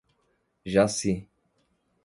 [0.65, 1.13] Jaci